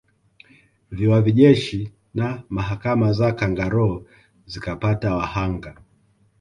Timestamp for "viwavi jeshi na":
0.91-2.43